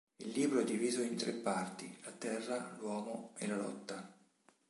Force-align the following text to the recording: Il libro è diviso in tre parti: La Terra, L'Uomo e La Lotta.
Il 0.23 0.31
libro 0.31 0.61
è 0.61 0.63
diviso 0.63 1.03
in 1.03 1.15
tre 1.15 1.31
parti: 1.31 1.95
La 2.05 2.09
Terra, 2.09 2.75
L'Uomo 2.79 3.33
e 3.37 3.45
La 3.45 3.55
Lotta. 3.55 4.17